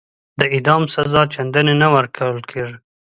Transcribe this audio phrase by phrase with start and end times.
[0.39, 2.77] د اعدام سزا چنداني نه ورکول کیږي.